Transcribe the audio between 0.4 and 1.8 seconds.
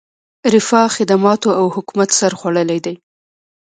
رفاه، خدماتو او